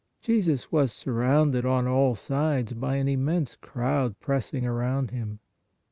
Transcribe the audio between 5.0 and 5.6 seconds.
Him.